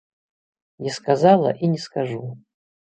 Не 0.85 0.91
сказала 0.97 1.53
і 1.53 1.65
не 1.77 1.87
скажу. 1.89 2.25